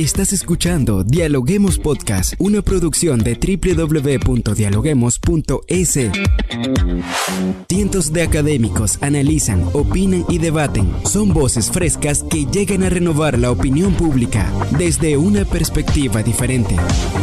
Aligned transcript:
Estás 0.00 0.32
escuchando 0.32 1.04
Dialoguemos 1.04 1.78
Podcast, 1.78 2.32
una 2.38 2.62
producción 2.62 3.22
de 3.22 3.34
www.dialoguemos.es. 3.34 5.98
Cientos 7.68 8.10
de 8.10 8.22
académicos 8.22 8.96
analizan, 9.02 9.62
opinan 9.74 10.24
y 10.30 10.38
debaten. 10.38 10.90
Son 11.04 11.34
voces 11.34 11.70
frescas 11.70 12.22
que 12.22 12.46
llegan 12.46 12.82
a 12.82 12.88
renovar 12.88 13.38
la 13.38 13.50
opinión 13.50 13.92
pública 13.92 14.50
desde 14.78 15.18
una 15.18 15.44
perspectiva 15.44 16.22
diferente. 16.22 16.76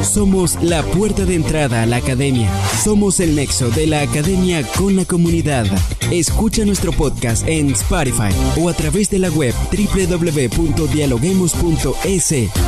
Somos 0.04 0.62
la 0.62 0.84
puerta 0.84 1.26
de 1.26 1.34
entrada 1.34 1.82
a 1.82 1.88
la 1.88 1.96
academia. 1.96 2.52
Somos 2.84 3.20
el 3.20 3.36
nexo 3.36 3.72
de 3.72 3.88
la 3.88 4.02
academia 4.02 4.62
con 4.78 4.96
la 4.96 5.06
comunidad. 5.06 5.66
Escucha 6.12 6.64
nuestro 6.64 6.92
podcast 6.92 7.44
en 7.48 7.72
Spotify 7.72 8.30
o 8.62 8.70
a 8.70 8.74
través 8.74 9.10
de 9.10 9.18
la 9.18 9.32
web 9.32 9.56
www.dialoguemos.es. 9.72 12.67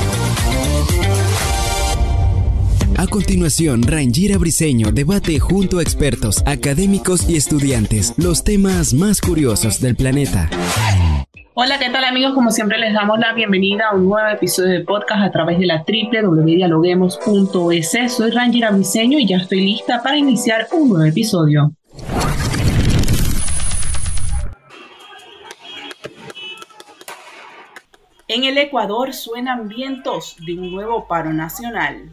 A 3.00 3.08
continuación, 3.08 3.82
Rangira 3.84 4.38
Briseño 4.38 4.92
debate 4.92 5.40
junto 5.40 5.80
a 5.80 5.82
expertos, 5.82 6.44
académicos 6.46 7.30
y 7.30 7.38
estudiantes 7.38 8.14
los 8.18 8.44
temas 8.44 8.94
más 8.94 9.22
curiosos 9.22 9.80
del 9.80 9.96
planeta. 9.96 10.50
Hola, 11.54 11.80
¿qué 11.80 11.90
tal 11.90 12.04
amigos? 12.04 12.34
Como 12.34 12.52
siempre 12.52 12.78
les 12.78 12.94
damos 12.94 13.18
la 13.20 13.32
bienvenida 13.34 13.86
a 13.90 13.96
un 13.96 14.10
nuevo 14.10 14.28
episodio 14.28 14.72
de 14.72 14.82
podcast 14.82 15.24
a 15.24 15.32
través 15.32 15.60
de 15.60 15.66
la 15.66 15.86
www.dialoguemos.es. 15.88 18.14
Soy 18.14 18.32
Rangira 18.32 18.72
Briseño 18.72 19.18
y 19.18 19.28
ya 19.28 19.38
estoy 19.38 19.62
lista 19.62 20.04
para 20.04 20.18
iniciar 20.18 20.68
un 20.74 20.90
nuevo 20.90 21.06
episodio. 21.06 21.72
En 28.32 28.44
el 28.44 28.60
Ecuador 28.60 29.12
suenan 29.16 29.68
vientos 29.68 30.38
de 30.46 30.54
un 30.54 30.70
nuevo 30.70 31.08
paro 31.08 31.34
nacional. 31.34 32.12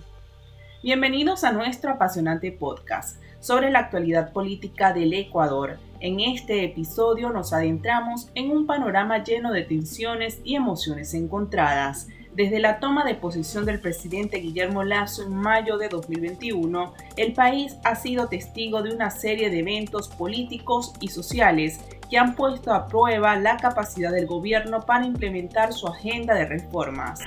Bienvenidos 0.83 1.45
a 1.45 1.53
nuestro 1.53 1.91
apasionante 1.93 2.53
podcast 2.53 3.21
sobre 3.39 3.71
la 3.71 3.81
actualidad 3.81 4.33
política 4.33 4.95
del 4.95 5.13
Ecuador. 5.13 5.79
En 6.01 6.21
este 6.21 6.65
episodio 6.65 7.29
nos 7.29 7.53
adentramos 7.53 8.31
en 8.35 8.51
un 8.51 8.67
panorama 8.67 9.23
lleno 9.25 9.53
de 9.53 9.65
tensiones 9.65 10.41
y 10.43 10.55
emociones 10.55 11.13
encontradas. 11.13 12.09
Desde 12.35 12.61
la 12.61 12.81
toma 12.81 13.05
de 13.05 13.15
posición 13.15 13.67
del 13.67 13.81
presidente 13.81 14.39
Guillermo 14.39 14.85
Lazo 14.85 15.23
en 15.23 15.35
mayo 15.35 15.77
de 15.77 15.91
2021, 15.91 16.95
el 17.19 17.35
país 17.35 17.77
ha 17.85 17.95
sido 17.95 18.29
testigo 18.29 18.83
de 18.83 18.95
una 18.95 19.11
serie 19.11 19.51
de 19.51 19.59
eventos 19.59 20.09
políticos 20.09 20.95
y 21.01 21.09
sociales 21.09 21.79
que 22.09 22.19
han 22.19 22.35
puesto 22.35 22.73
a 22.73 22.87
prueba 22.87 23.37
la 23.37 23.57
capacidad 23.57 24.13
del 24.13 24.27
gobierno 24.27 24.81
para 24.81 25.07
implementar 25.07 25.73
su 25.73 25.87
agenda 25.87 26.35
de 26.35 26.47
reformas. 26.47 27.21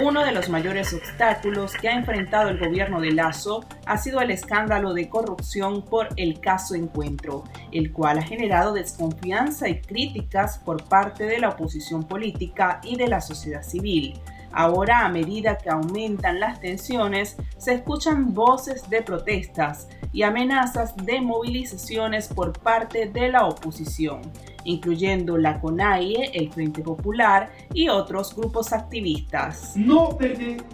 Uno 0.00 0.24
de 0.24 0.32
los 0.32 0.48
mayores 0.48 0.94
obstáculos 0.94 1.74
que 1.74 1.88
ha 1.88 1.92
enfrentado 1.92 2.48
el 2.48 2.58
gobierno 2.58 3.00
de 3.00 3.12
Lazo 3.12 3.64
ha 3.84 3.98
sido 3.98 4.20
el 4.20 4.30
escándalo 4.30 4.94
de 4.94 5.08
corrupción 5.08 5.82
por 5.82 6.08
el 6.16 6.40
caso 6.40 6.74
Encuentro, 6.74 7.44
el 7.70 7.92
cual 7.92 8.18
ha 8.18 8.22
generado 8.22 8.72
desconfianza 8.72 9.68
y 9.68 9.80
críticas 9.80 10.58
por 10.58 10.84
parte 10.84 11.24
de 11.24 11.38
la 11.38 11.50
oposición 11.50 12.04
política 12.04 12.80
y 12.82 12.96
de 12.96 13.08
la 13.08 13.20
sociedad 13.20 13.62
civil. 13.62 14.18
Ahora, 14.52 15.04
a 15.04 15.08
medida 15.08 15.58
que 15.58 15.70
aumentan 15.70 16.40
las 16.40 16.60
tensiones, 16.60 17.36
se 17.58 17.74
escuchan 17.74 18.34
voces 18.34 18.88
de 18.90 19.02
protestas 19.02 19.88
y 20.12 20.22
amenazas 20.22 20.96
de 20.96 21.20
movilizaciones 21.20 22.28
por 22.28 22.58
parte 22.58 23.08
de 23.08 23.30
la 23.30 23.46
oposición, 23.46 24.22
incluyendo 24.64 25.38
la 25.38 25.60
CONAIE, 25.60 26.32
el 26.34 26.50
Frente 26.50 26.82
Popular 26.82 27.50
y 27.72 27.88
otros 27.88 28.34
grupos 28.34 28.72
activistas. 28.72 29.72
No, 29.76 30.18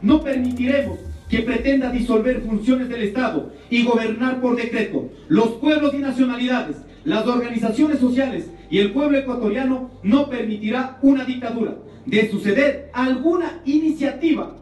no 0.02 0.20
permitiremos 0.20 0.98
que 1.28 1.40
pretenda 1.40 1.90
disolver 1.90 2.42
funciones 2.42 2.88
del 2.88 3.02
Estado 3.02 3.52
y 3.68 3.84
gobernar 3.84 4.40
por 4.40 4.56
decreto. 4.56 5.10
Los 5.28 5.48
pueblos 5.54 5.92
y 5.94 5.98
nacionalidades, 5.98 6.76
las 7.04 7.26
organizaciones 7.26 7.98
sociales 7.98 8.50
y 8.70 8.78
el 8.78 8.92
pueblo 8.92 9.18
ecuatoriano 9.18 9.90
no 10.02 10.28
permitirá 10.28 10.98
una 11.02 11.24
dictadura. 11.24 11.74
De 12.06 12.30
suceder 12.30 12.90
alguna 12.92 13.60
iniciativa 13.64 14.56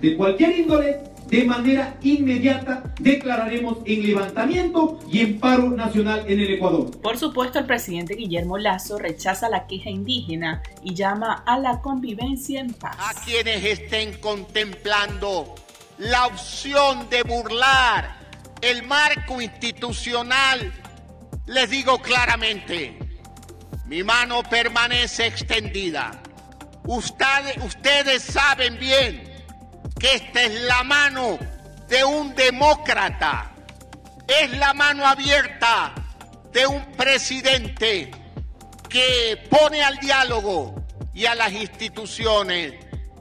de 0.00 0.16
cualquier 0.16 0.58
índole, 0.58 0.98
de 1.28 1.44
manera 1.44 1.98
inmediata 2.02 2.94
declararemos 2.98 3.78
en 3.84 4.06
levantamiento 4.06 4.98
y 5.10 5.20
en 5.20 5.38
paro 5.38 5.70
nacional 5.70 6.24
en 6.26 6.40
el 6.40 6.54
Ecuador. 6.54 6.90
Por 7.00 7.18
supuesto, 7.18 7.58
el 7.58 7.66
presidente 7.66 8.14
Guillermo 8.14 8.58
Lazo 8.58 8.98
rechaza 8.98 9.48
la 9.48 9.66
queja 9.66 9.90
indígena 9.90 10.62
y 10.82 10.94
llama 10.94 11.42
a 11.46 11.58
la 11.58 11.80
convivencia 11.80 12.60
en 12.60 12.72
paz. 12.72 12.96
A 12.98 13.24
quienes 13.24 13.64
estén 13.64 14.14
contemplando 14.20 15.54
la 15.98 16.26
opción 16.26 17.08
de 17.10 17.22
burlar 17.22 18.16
el 18.62 18.84
marco 18.84 19.40
institucional, 19.40 20.72
les 21.46 21.70
digo 21.70 21.98
claramente, 21.98 22.98
mi 23.86 24.02
mano 24.02 24.42
permanece 24.42 25.26
extendida. 25.26 26.22
Ustedes, 26.88 28.22
saben 28.22 28.78
bien 28.78 29.22
que 30.00 30.14
esta 30.14 30.42
es 30.42 30.62
la 30.62 30.82
mano 30.84 31.38
de 31.86 32.02
un 32.02 32.34
demócrata, 32.34 33.52
es 34.26 34.56
la 34.58 34.72
mano 34.72 35.04
abierta 35.04 35.92
de 36.50 36.66
un 36.66 36.82
presidente 36.96 38.10
que 38.88 39.38
pone 39.50 39.82
al 39.82 39.98
diálogo 39.98 40.76
y 41.12 41.26
a 41.26 41.34
las 41.34 41.52
instituciones 41.52 42.72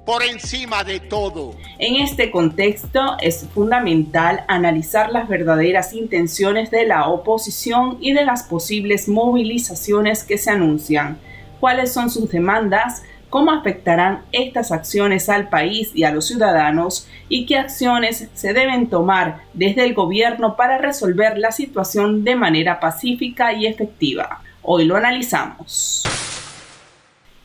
por 0.06 0.24
encima 0.24 0.86
de 0.86 1.02
todo. 1.02 1.58
En 1.78 1.98
este 1.98 2.32
contexto 2.32 3.18
es 3.20 3.46
fundamental 3.54 4.46
analizar 4.48 5.12
las 5.12 5.28
verdaderas 5.28 5.92
intenciones 5.92 6.72
de 6.72 6.86
la 6.86 7.10
oposición 7.10 7.98
y 8.00 8.14
de 8.14 8.24
las 8.24 8.44
posibles 8.44 9.10
movilizaciones 9.10 10.24
que 10.24 10.38
se 10.38 10.52
anuncian, 10.52 11.20
cuáles 11.60 11.92
son 11.92 12.10
sus 12.10 12.30
demandas, 12.32 13.04
cómo 13.30 13.52
afectarán 13.52 14.22
estas 14.32 14.72
acciones 14.72 15.30
al 15.30 15.50
país 15.50 15.92
y 15.94 16.04
a 16.04 16.12
los 16.12 16.28
ciudadanos 16.28 17.08
y 17.30 17.46
qué 17.46 17.58
acciones 17.58 18.30
se 18.34 18.54
deben 18.54 18.90
tomar 18.90 19.42
desde 19.54 19.86
el 19.86 19.94
gobierno 19.94 20.56
para 20.56 20.78
resolver 20.78 21.38
la 21.38 21.52
situación 21.52 22.24
de 22.24 22.36
manera 22.36 22.80
pacífica 22.80 23.54
y 23.54 23.66
efectiva. 23.66 24.42
Hoy 24.62 24.86
lo 24.86 24.96
analizamos. 24.96 26.04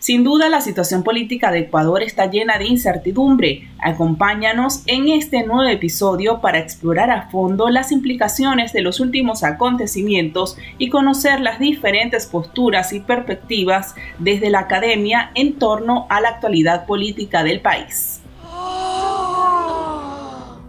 Sin 0.03 0.25
duda, 0.25 0.49
la 0.49 0.61
situación 0.61 1.05
política 1.05 1.53
de 1.53 1.61
Ecuador 1.61 2.03
está 2.03 2.29
llena 2.29 2.59
de 2.59 2.67
incertidumbre. 2.67 3.69
Acompáñanos 3.79 4.83
en 4.87 5.09
este 5.09 5.47
nuevo 5.47 5.71
episodio 5.71 6.41
para 6.41 6.59
explorar 6.59 7.13
a 7.13 7.31
fondo 7.31 7.71
las 7.71 7.93
implicaciones 7.93 8.73
de 8.73 8.83
los 8.83 8.99
últimos 8.99 9.45
acontecimientos 9.45 10.59
y 10.77 10.89
conocer 10.89 11.41
las 11.41 11.61
diferentes 11.61 12.27
posturas 12.27 12.93
y 12.93 12.99
perspectivas 12.99 13.95
desde 14.19 14.51
la 14.51 14.59
academia 14.59 15.31
en 15.37 15.61
torno 15.61 16.09
a 16.09 16.21
la 16.21 16.31
actualidad 16.31 16.85
política 16.85 17.45
del 17.45 17.61
país. 17.61 18.22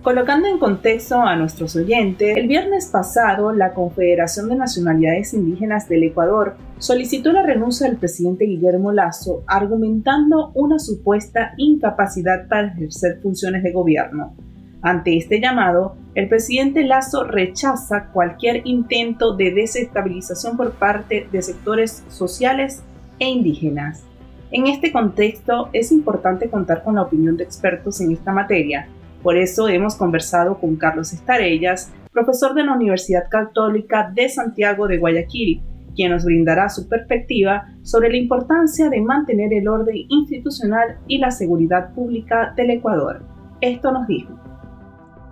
Colocando 0.03 0.49
en 0.49 0.59
contexto 0.59 1.21
a 1.21 1.37
nuestros 1.37 1.77
oyentes, 1.77 2.35
el 2.35 2.49
viernes 2.49 2.89
pasado 2.91 3.53
la 3.53 3.73
Confederación 3.73 4.49
de 4.49 4.57
Nacionalidades 4.57 5.33
Indígenas 5.33 5.87
del 5.87 6.03
Ecuador 6.03 6.57
solicitó 6.77 7.31
la 7.31 7.41
renuncia 7.41 7.87
del 7.87 7.95
presidente 7.95 8.43
Guillermo 8.43 8.91
Lazo 8.91 9.45
argumentando 9.47 10.51
una 10.55 10.77
supuesta 10.77 11.53
incapacidad 11.55 12.49
para 12.49 12.67
ejercer 12.67 13.21
funciones 13.21 13.63
de 13.63 13.71
gobierno. 13.71 14.35
Ante 14.81 15.15
este 15.15 15.39
llamado, 15.39 15.95
el 16.15 16.27
presidente 16.27 16.83
Lazo 16.83 17.23
rechaza 17.23 18.09
cualquier 18.11 18.67
intento 18.67 19.37
de 19.37 19.51
desestabilización 19.51 20.57
por 20.57 20.73
parte 20.73 21.29
de 21.31 21.41
sectores 21.41 22.03
sociales 22.09 22.83
e 23.19 23.29
indígenas. 23.29 24.03
En 24.51 24.67
este 24.67 24.91
contexto 24.91 25.69
es 25.71 25.93
importante 25.93 26.49
contar 26.49 26.83
con 26.83 26.95
la 26.95 27.03
opinión 27.03 27.37
de 27.37 27.45
expertos 27.45 28.01
en 28.01 28.11
esta 28.11 28.33
materia, 28.33 28.89
por 29.23 29.37
eso 29.37 29.69
hemos 29.69 29.95
conversado 29.95 30.59
con 30.59 30.75
Carlos 30.75 31.13
Estarellas, 31.13 31.89
profesor 32.11 32.53
de 32.53 32.65
la 32.65 32.75
Universidad 32.75 33.29
Católica 33.29 34.11
de 34.13 34.27
Santiago 34.27 34.85
de 34.87 34.97
Guayaquil, 34.97 35.61
quien 35.95 36.11
nos 36.11 36.25
brindará 36.25 36.67
su 36.67 36.89
perspectiva 36.89 37.69
sobre 37.83 38.09
la 38.09 38.17
importancia 38.17 38.89
de 38.89 38.99
mantener 38.99 39.53
el 39.53 39.67
orden 39.69 39.95
institucional 40.09 40.97
y 41.07 41.19
la 41.19 41.31
seguridad 41.31 41.93
pública 41.93 42.53
del 42.57 42.71
Ecuador. 42.71 43.23
Esto 43.61 43.93
nos 43.93 44.07
dijo. 44.07 44.33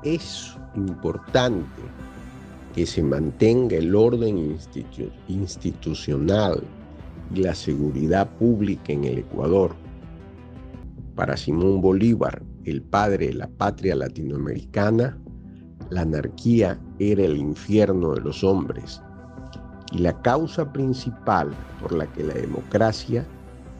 Es 0.04 0.58
importante 0.76 1.82
que 2.74 2.86
se 2.86 3.04
mantenga 3.04 3.76
el 3.76 3.94
orden 3.94 4.56
institucional 5.28 6.64
y 7.34 7.42
la 7.42 7.54
seguridad 7.54 8.30
pública 8.30 8.94
en 8.94 9.04
el 9.04 9.18
Ecuador. 9.20 9.76
Para 11.16 11.36
Simón 11.36 11.82
Bolívar, 11.82 12.42
el 12.66 12.82
padre 12.82 13.28
de 13.28 13.34
la 13.34 13.48
patria 13.48 13.96
latinoamericana, 13.96 15.18
la 15.90 16.02
anarquía 16.02 16.80
era 17.00 17.24
el 17.24 17.38
infierno 17.38 18.14
de 18.14 18.22
los 18.22 18.44
hombres 18.44 19.02
y 19.92 20.00
la 20.00 20.20
causa 20.22 20.72
principal 20.72 21.52
por 21.82 21.92
la 21.94 22.06
que 22.14 22.24
la 22.24 22.34
democracia 22.34 23.26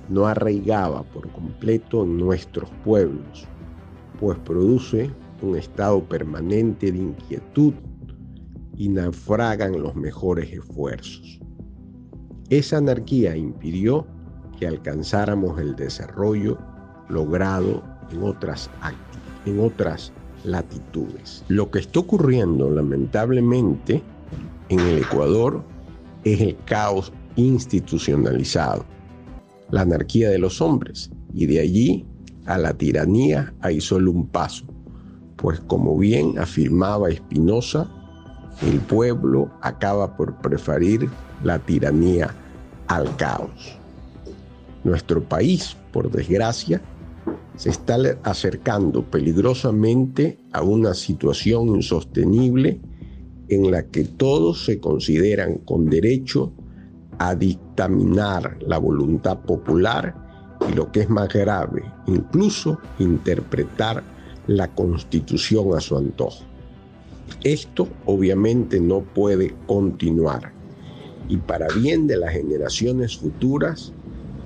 no 0.10 0.26
arraigaba 0.26 1.04
por 1.04 1.30
completo 1.32 2.04
en 2.04 2.18
nuestros 2.18 2.70
pueblos, 2.84 3.48
pues 4.20 4.38
produce 4.40 5.10
un 5.42 5.56
estado 5.56 6.04
permanente 6.04 6.92
de 6.92 6.98
inquietud 6.98 7.74
y 8.76 8.90
naufragan 8.90 9.82
los 9.82 9.96
mejores 9.96 10.52
esfuerzos. 10.52 11.40
Esa 12.50 12.78
anarquía 12.78 13.38
impidió 13.38 14.06
que 14.60 14.68
alcanzáramos 14.68 15.60
el 15.60 15.76
desarrollo 15.76 16.58
logrado 17.08 17.84
en 18.12 18.24
otras, 18.24 18.70
en 19.46 19.60
otras 19.60 20.12
latitudes. 20.44 21.44
Lo 21.48 21.70
que 21.70 21.80
está 21.80 22.00
ocurriendo 22.00 22.70
lamentablemente 22.70 24.02
en 24.70 24.80
el 24.80 25.00
Ecuador 25.00 25.64
es 26.24 26.40
el 26.42 26.58
caos 26.66 27.12
institucionalizado, 27.36 28.86
la 29.70 29.82
anarquía 29.82 30.30
de 30.30 30.40
los 30.40 30.62
hombres, 30.62 31.12
y 31.34 31.46
de 31.46 31.60
allí 31.60 32.06
a 32.46 32.58
la 32.58 32.74
tiranía 32.74 33.54
hay 33.62 33.80
solo 33.80 34.12
un 34.12 34.28
paso, 34.28 34.66
pues 35.38 35.60
como 35.62 35.98
bien 35.98 36.38
afirmaba 36.38 37.10
Espinosa, 37.10 37.90
el 38.62 38.80
pueblo 38.80 39.50
acaba 39.62 40.16
por 40.16 40.36
preferir 40.38 41.10
la 41.44 41.58
tiranía 41.60 42.34
al 42.88 43.16
caos. 43.16 43.78
Nuestro 44.84 45.24
país, 45.24 45.76
por 45.92 46.12
desgracia, 46.12 46.82
se 47.56 47.70
está 47.70 47.98
acercando 48.24 49.04
peligrosamente 49.04 50.40
a 50.52 50.64
una 50.64 50.94
situación 50.94 51.68
insostenible 51.68 52.80
en 53.50 53.72
la 53.72 53.84
que 53.88 54.06
todos 54.06 54.66
se 54.66 54.80
consideran 54.80 55.58
con 55.60 55.90
derecho 55.90 56.54
a 57.20 57.36
dictaminar 57.36 58.58
la 58.66 58.78
voluntad 58.78 59.40
popular 59.42 60.16
y 60.70 60.74
lo 60.74 60.92
que 60.92 61.02
es 61.02 61.10
más 61.10 61.30
grave, 61.30 61.84
incluso 62.08 62.80
interpretar 63.00 64.04
la 64.48 64.74
constitución 64.74 65.76
a 65.76 65.82
su 65.82 65.98
antojo. 65.98 66.44
Esto 67.44 67.88
obviamente 68.06 68.80
no 68.80 69.02
puede 69.02 69.54
continuar 69.68 70.54
y 71.30 71.38
para 71.38 71.68
bien 71.70 72.08
de 72.08 72.18
las 72.18 72.34
generaciones 72.34 73.18
futuras 73.18 73.94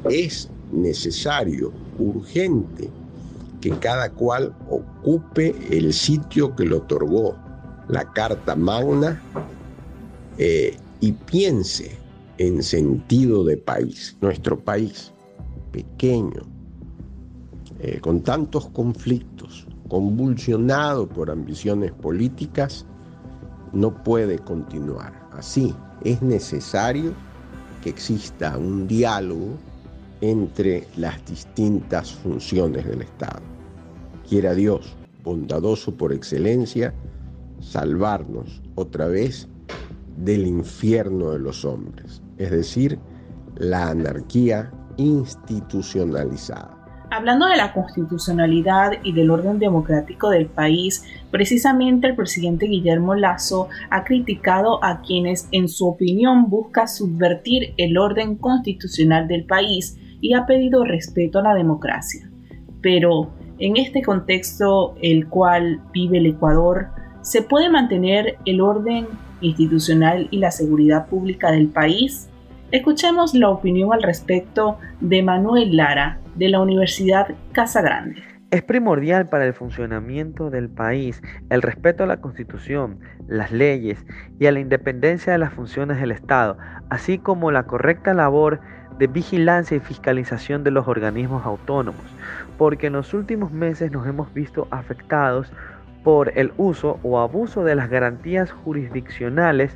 es 0.10 0.50
necesario, 0.76 1.72
urgente, 1.98 2.90
que 3.62 3.72
cada 3.80 4.12
cual 4.12 4.56
ocupe 4.70 5.56
el 5.72 5.94
sitio 5.94 6.56
que 6.56 6.66
le 6.66 6.76
otorgó 6.76 7.36
la 7.88 8.12
Carta 8.14 8.56
Magna 8.56 9.22
eh, 10.38 10.78
y 11.00 11.12
piense 11.12 11.98
en 12.38 12.62
sentido 12.62 13.44
de 13.44 13.58
país. 13.58 14.18
Nuestro 14.22 14.60
país, 14.60 15.12
pequeño, 15.72 16.42
eh, 17.80 18.00
con 18.02 18.22
tantos 18.22 18.70
conflictos, 18.70 19.68
convulsionado 19.88 21.08
por 21.08 21.30
ambiciones 21.30 21.92
políticas, 21.92 22.86
no 23.74 24.04
puede 24.04 24.40
continuar 24.40 25.28
así. 25.32 25.76
Es 26.04 26.22
necesario 26.22 27.14
que 27.84 27.90
exista 27.90 28.58
un 28.58 28.88
diálogo 28.88 29.58
entre 30.32 30.88
las 30.98 31.24
distintas 31.26 32.12
funciones 32.12 32.86
del 32.86 33.02
Estado. 33.02 33.42
Quiera 34.28 34.56
Dios, 34.56 34.96
bondadoso 35.24 35.96
por 35.96 36.14
excelencia, 36.14 36.94
salvarnos 37.60 38.62
otra 38.76 39.08
vez 39.08 39.48
del 40.18 40.48
infierno 40.48 41.32
de 41.32 41.40
los 41.40 41.64
hombres, 41.66 42.22
es 42.38 42.52
decir, 42.52 42.98
la 43.56 43.90
anarquía 43.90 44.72
institucionalizada. 44.98 46.72
Hablando 47.12 47.46
de 47.46 47.58
la 47.58 47.72
constitucionalidad 47.72 48.94
y 49.04 49.14
del 49.14 49.30
orden 49.30 49.60
democrático 49.60 50.32
del 50.32 50.48
país, 50.48 51.04
precisamente 51.30 52.08
el 52.08 52.16
presidente 52.16 52.66
Guillermo 52.66 53.14
Lazo 53.14 53.70
ha 53.92 54.04
criticado 54.04 54.84
a 54.84 55.02
quienes 55.02 55.48
en 55.52 55.70
su 55.70 55.88
opinión 55.88 56.50
busca 56.50 56.88
subvertir 56.88 57.74
el 57.78 57.98
orden 57.98 58.36
constitucional 58.36 59.28
del 59.28 59.46
país 59.46 59.98
y 60.22 60.34
ha 60.34 60.46
pedido 60.46 60.84
respeto 60.84 61.40
a 61.40 61.44
la 61.44 61.56
democracia. 61.56 62.30
Pero 62.82 63.32
en 63.60 63.78
este 63.78 64.02
contexto 64.02 64.96
el 65.02 65.28
cual 65.28 65.82
vive 65.94 66.18
el 66.18 66.26
Ecuador, 66.28 66.88
¿se 67.22 67.42
puede 67.42 67.70
mantener 67.70 68.38
el 68.46 68.62
orden 68.62 69.08
institucional 69.42 70.28
y 70.32 70.40
la 70.40 70.52
seguridad 70.52 71.08
pública 71.08 71.52
del 71.52 71.68
país? 71.68 72.30
Escuchemos 72.72 73.34
la 73.34 73.50
opinión 73.50 73.94
al 73.94 74.04
respecto 74.04 74.78
de 75.00 75.24
Manuel 75.24 75.78
Lara, 75.78 76.20
de 76.36 76.50
la 76.50 76.60
Universidad 76.60 77.28
Casa 77.54 77.82
Grande. 77.82 78.22
Es 78.52 78.64
primordial 78.64 79.28
para 79.28 79.46
el 79.46 79.54
funcionamiento 79.54 80.50
del 80.50 80.70
país 80.70 81.22
el 81.50 81.62
respeto 81.62 82.04
a 82.04 82.08
la 82.08 82.22
Constitución, 82.22 83.00
las 83.28 83.52
leyes 83.52 84.06
y 84.40 84.46
a 84.46 84.52
la 84.52 84.60
independencia 84.60 85.34
de 85.34 85.40
las 85.40 85.54
funciones 85.54 86.00
del 86.00 86.12
Estado, 86.12 86.58
así 86.90 87.18
como 87.18 87.52
la 87.52 87.64
correcta 87.64 88.14
labor 88.14 88.62
de 88.98 89.08
vigilancia 89.08 89.78
y 89.78 89.80
fiscalización 89.80 90.64
de 90.64 90.72
los 90.72 90.88
organismos 90.88 91.46
autónomos, 91.46 92.04
porque 92.58 92.88
en 92.88 92.94
los 92.94 93.14
últimos 93.14 93.52
meses 93.52 93.92
nos 93.92 94.08
hemos 94.08 94.34
visto 94.34 94.68
afectados 94.72 95.52
por 96.04 96.32
el 96.38 96.54
uso 96.58 97.00
o 97.04 97.20
abuso 97.20 97.64
de 97.64 97.76
las 97.76 97.90
garantías 97.90 98.52
jurisdiccionales 98.52 99.76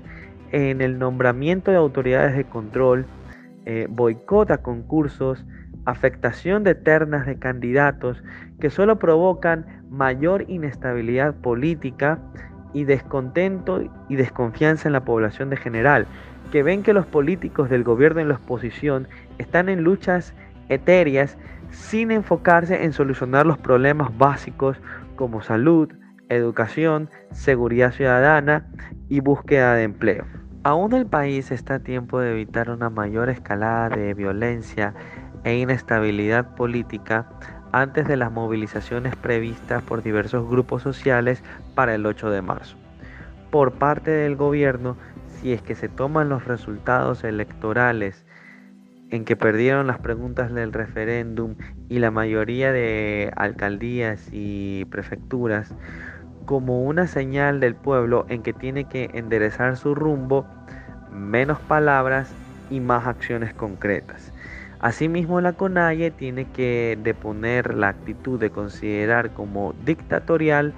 en 0.52 0.82
el 0.82 1.00
nombramiento 1.00 1.72
de 1.72 1.78
autoridades 1.78 2.36
de 2.36 2.46
control, 2.46 3.06
eh, 3.66 3.88
boicota 3.90 4.58
concursos, 4.60 5.46
afectación 5.86 6.64
de 6.64 6.76
ternas 6.76 7.26
de 7.26 7.38
candidatos 7.38 8.24
que 8.60 8.70
solo 8.70 9.00
provocan 9.00 9.84
mayor 9.90 10.46
inestabilidad 10.48 11.34
política 11.36 12.20
y 12.74 12.84
descontento 12.84 13.82
y 14.08 14.16
desconfianza 14.16 14.88
en 14.88 14.94
la 14.94 15.04
población 15.04 15.50
de 15.50 15.58
general, 15.58 16.06
que 16.52 16.64
ven 16.64 16.84
que 16.84 16.94
los 16.94 17.06
políticos 17.06 17.70
del 17.70 17.84
gobierno 17.84 18.22
en 18.22 18.30
la 18.30 18.36
oposición 18.36 19.08
están 19.38 19.70
en 19.70 19.84
luchas 19.84 20.34
etéreas 20.70 21.38
sin 21.72 22.12
enfocarse 22.12 22.84
en 22.84 22.94
solucionar 22.94 23.46
los 23.46 23.58
problemas 23.58 24.16
básicos 24.18 24.78
como 25.16 25.42
salud, 25.42 25.92
educación, 26.30 27.10
seguridad 27.32 27.92
ciudadana 27.92 28.68
y 29.08 29.20
búsqueda 29.20 29.76
de 29.76 29.84
empleo. 29.84 30.26
Aún 30.64 30.94
el 30.94 31.06
país 31.06 31.52
está 31.52 31.76
a 31.76 31.80
tiempo 31.80 32.20
de 32.20 32.32
evitar 32.32 32.70
una 32.70 32.90
mayor 32.90 33.30
escalada 33.30 33.90
de 33.90 34.14
violencia 34.14 34.94
e 35.44 35.58
inestabilidad 35.58 36.56
política 36.56 37.30
antes 37.72 38.08
de 38.08 38.18
las 38.18 38.32
movilizaciones 38.32 39.16
previstas 39.16 39.84
por 39.84 40.04
diversos 40.04 40.50
grupos 40.50 40.82
sociales 40.82 41.44
para 41.76 41.96
el 41.96 42.06
8 42.06 42.30
de 42.30 42.42
marzo. 42.42 42.76
Por 43.52 43.74
parte 43.74 44.12
del 44.12 44.36
gobierno, 44.36 44.98
si 45.42 45.54
es 45.54 45.62
que 45.62 45.76
se 45.76 45.90
toman 45.90 46.30
los 46.30 46.46
resultados 46.46 47.24
electorales 47.24 48.26
en 49.10 49.26
que 49.26 49.36
perdieron 49.36 49.88
las 49.88 50.00
preguntas 50.00 50.54
del 50.54 50.74
referéndum 50.74 51.56
y 51.88 52.00
la 52.00 52.12
mayoría 52.12 52.72
de 52.72 53.32
alcaldías 53.36 54.28
y 54.32 54.86
prefecturas, 54.86 55.74
como 56.46 56.84
una 56.84 57.08
señal 57.08 57.60
del 57.60 57.76
pueblo 57.76 58.26
en 58.30 58.44
que 58.44 58.54
tiene 58.54 58.86
que 58.86 59.10
enderezar 59.14 59.78
su 59.78 59.96
rumbo, 59.96 60.46
menos 61.12 61.60
palabras 61.60 62.32
y 62.70 62.80
más 62.80 63.08
acciones 63.08 63.54
concretas. 63.54 64.32
Asimismo, 64.80 65.42
la 65.42 65.54
CONAIE 65.54 66.12
tiene 66.12 66.46
que 66.46 66.98
deponer 67.02 67.74
la 67.76 67.90
actitud 67.90 68.40
de 68.40 68.50
considerar 68.50 69.32
como 69.32 69.74
dictatorial 69.86 70.74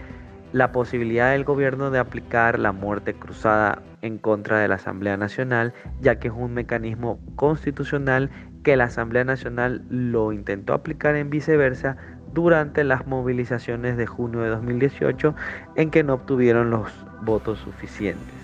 la 0.54 0.72
posibilidad 0.72 1.32
del 1.32 1.44
gobierno 1.44 1.92
de 1.92 2.00
aplicar 2.00 2.60
la 2.60 2.72
muerte 2.72 3.14
cruzada 3.14 3.82
en 4.02 4.18
contra 4.18 4.60
de 4.60 4.68
la 4.68 4.76
Asamblea 4.76 5.18
Nacional, 5.18 5.74
ya 6.00 6.20
que 6.20 6.28
es 6.28 6.34
un 6.36 6.54
mecanismo 6.54 7.20
constitucional 7.36 8.30
que 8.64 8.78
la 8.78 8.86
Asamblea 8.86 9.24
Nacional 9.24 9.84
lo 9.90 10.32
intentó 10.32 10.74
aplicar 10.74 11.16
en 11.16 11.30
viceversa 11.30 11.98
durante 12.34 12.84
las 12.84 13.08
movilizaciones 13.08 13.98
de 13.98 14.06
junio 14.06 14.42
de 14.42 14.50
2018 14.50 15.36
en 15.76 15.90
que 15.92 16.04
no 16.04 16.16
obtuvieron 16.16 16.70
los 16.70 16.90
votos 17.24 17.60
suficientes. 17.60 18.36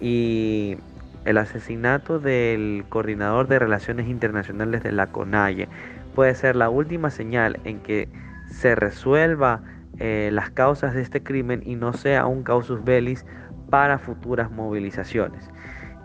Y 0.00 0.76
el 1.24 1.38
asesinato 1.38 2.18
del 2.18 2.84
coordinador 2.88 3.48
de 3.48 3.58
relaciones 3.58 4.08
internacionales 4.08 4.82
de 4.82 4.92
la 4.92 5.06
CONAIE 5.06 5.68
puede 6.14 6.34
ser 6.34 6.56
la 6.56 6.68
última 6.68 7.10
señal 7.10 7.58
en 7.64 7.80
que 7.80 8.08
se 8.50 8.74
resuelva 8.74 9.62
eh, 9.98 10.30
las 10.32 10.50
causas 10.50 10.94
de 10.94 11.02
este 11.02 11.22
crimen 11.22 11.62
y 11.64 11.76
no 11.76 11.92
sea 11.92 12.26
un 12.26 12.42
causus 12.42 12.84
bellis 12.84 13.24
para 13.70 13.98
futuras 13.98 14.50
movilizaciones. 14.50 15.50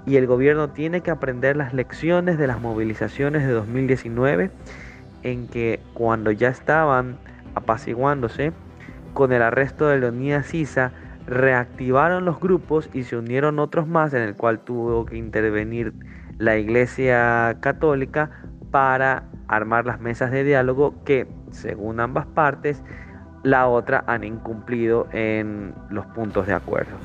Y 0.05 0.15
el 0.15 0.27
gobierno 0.27 0.69
tiene 0.69 1.01
que 1.01 1.11
aprender 1.11 1.55
las 1.55 1.73
lecciones 1.73 2.37
de 2.37 2.47
las 2.47 2.61
movilizaciones 2.61 3.45
de 3.45 3.51
2019 3.51 4.51
en 5.23 5.47
que 5.47 5.79
cuando 5.93 6.31
ya 6.31 6.49
estaban 6.49 7.17
apaciguándose 7.55 8.53
con 9.13 9.33
el 9.33 9.41
arresto 9.41 9.87
de 9.87 9.99
Leonidas 9.99 10.47
Sisa, 10.47 10.91
reactivaron 11.27 12.25
los 12.25 12.39
grupos 12.39 12.89
y 12.93 13.03
se 13.03 13.17
unieron 13.17 13.59
otros 13.59 13.87
más 13.87 14.13
en 14.13 14.21
el 14.21 14.35
cual 14.35 14.59
tuvo 14.59 15.05
que 15.05 15.17
intervenir 15.17 15.93
la 16.37 16.57
Iglesia 16.57 17.57
Católica 17.59 18.31
para 18.71 19.23
armar 19.47 19.85
las 19.85 19.99
mesas 19.99 20.31
de 20.31 20.43
diálogo 20.43 21.03
que, 21.03 21.27
según 21.51 21.99
ambas 21.99 22.25
partes, 22.27 22.81
la 23.43 23.67
otra 23.67 24.03
han 24.07 24.23
incumplido 24.23 25.07
en 25.11 25.73
los 25.89 26.05
puntos 26.07 26.47
de 26.47 26.53
acuerdo. 26.53 26.95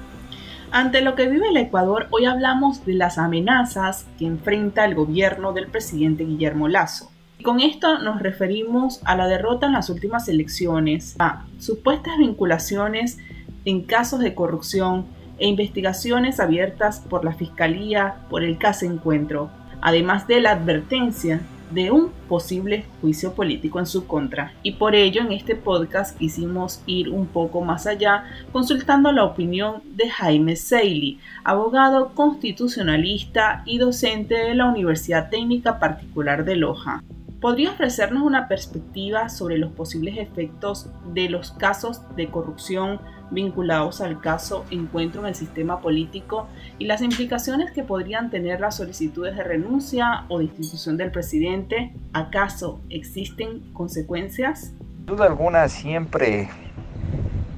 Ante 0.74 1.02
lo 1.02 1.14
que 1.14 1.28
vive 1.28 1.50
el 1.50 1.56
Ecuador, 1.56 2.08
hoy 2.10 2.24
hablamos 2.24 2.84
de 2.84 2.94
las 2.94 3.16
amenazas 3.16 4.06
que 4.18 4.26
enfrenta 4.26 4.84
el 4.84 4.96
gobierno 4.96 5.52
del 5.52 5.68
presidente 5.68 6.24
Guillermo 6.24 6.66
Lazo. 6.66 7.12
Con 7.44 7.60
esto 7.60 8.00
nos 8.00 8.20
referimos 8.20 9.00
a 9.04 9.14
la 9.14 9.28
derrota 9.28 9.66
en 9.66 9.72
las 9.74 9.88
últimas 9.88 10.28
elecciones, 10.28 11.14
a 11.20 11.44
supuestas 11.60 12.18
vinculaciones 12.18 13.18
en 13.64 13.82
casos 13.82 14.18
de 14.18 14.34
corrupción 14.34 15.06
e 15.38 15.46
investigaciones 15.46 16.40
abiertas 16.40 16.98
por 16.98 17.24
la 17.24 17.34
Fiscalía 17.34 18.16
por 18.28 18.42
el 18.42 18.58
caso 18.58 18.84
Encuentro, 18.84 19.50
además 19.80 20.26
de 20.26 20.40
la 20.40 20.50
advertencia 20.50 21.40
de 21.70 21.90
un 21.90 22.10
posible 22.28 22.84
juicio 23.00 23.34
político 23.34 23.78
en 23.78 23.86
su 23.86 24.06
contra. 24.06 24.52
Y 24.62 24.72
por 24.72 24.94
ello 24.94 25.22
en 25.22 25.32
este 25.32 25.54
podcast 25.56 26.16
quisimos 26.18 26.82
ir 26.86 27.10
un 27.10 27.26
poco 27.26 27.60
más 27.60 27.86
allá 27.86 28.24
consultando 28.52 29.12
la 29.12 29.24
opinión 29.24 29.82
de 29.94 30.08
Jaime 30.08 30.56
Seili, 30.56 31.18
abogado 31.44 32.14
constitucionalista 32.14 33.62
y 33.66 33.78
docente 33.78 34.34
de 34.34 34.54
la 34.54 34.66
Universidad 34.66 35.30
Técnica 35.30 35.78
Particular 35.78 36.44
de 36.44 36.56
Loja. 36.56 37.02
¿Podría 37.40 37.72
ofrecernos 37.72 38.22
una 38.22 38.48
perspectiva 38.48 39.28
sobre 39.28 39.58
los 39.58 39.70
posibles 39.72 40.16
efectos 40.16 40.88
de 41.12 41.28
los 41.28 41.50
casos 41.52 42.00
de 42.16 42.30
corrupción 42.30 43.00
vinculados 43.30 44.00
al 44.00 44.20
caso 44.20 44.64
Encuentro 44.70 45.22
en 45.22 45.28
el 45.28 45.34
sistema 45.34 45.80
político 45.80 46.46
y 46.78 46.86
las 46.86 47.02
implicaciones 47.02 47.72
que 47.72 47.82
podrían 47.82 48.30
tener 48.30 48.60
las 48.60 48.76
solicitudes 48.76 49.36
de 49.36 49.44
renuncia 49.44 50.24
o 50.28 50.38
destitución 50.38 50.96
del 50.96 51.10
presidente? 51.10 51.94
¿Acaso 52.12 52.80
existen 52.90 53.72
consecuencias? 53.72 54.72
Sin 54.96 55.06
duda 55.06 55.26
alguna, 55.26 55.68
siempre 55.68 56.48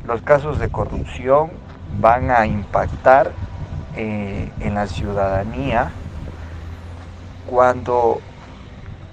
los 0.07 0.23
casos 0.23 0.59
de 0.59 0.69
corrupción 0.69 1.51
van 2.01 2.31
a 2.31 2.47
impactar 2.47 3.33
eh, 3.97 4.51
en 4.61 4.75
la 4.75 4.87
ciudadanía 4.87 5.91
cuando 7.47 8.21